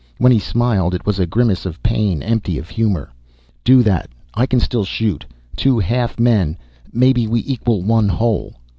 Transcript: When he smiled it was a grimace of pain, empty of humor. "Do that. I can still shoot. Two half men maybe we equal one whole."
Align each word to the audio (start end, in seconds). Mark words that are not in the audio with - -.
When 0.17 0.31
he 0.31 0.39
smiled 0.39 0.95
it 0.95 1.05
was 1.05 1.19
a 1.19 1.27
grimace 1.27 1.63
of 1.63 1.83
pain, 1.83 2.23
empty 2.23 2.57
of 2.57 2.69
humor. 2.71 3.11
"Do 3.63 3.83
that. 3.83 4.09
I 4.33 4.47
can 4.47 4.59
still 4.59 4.83
shoot. 4.83 5.23
Two 5.55 5.77
half 5.77 6.19
men 6.19 6.57
maybe 6.91 7.27
we 7.27 7.43
equal 7.45 7.83
one 7.83 8.09
whole." 8.09 8.55